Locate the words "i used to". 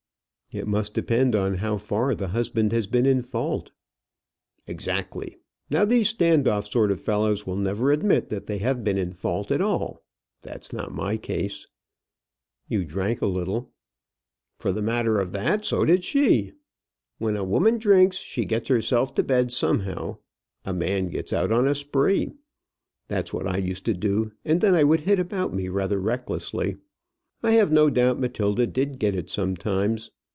23.47-23.93